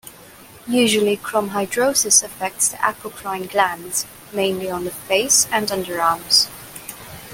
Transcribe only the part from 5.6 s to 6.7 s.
underarms.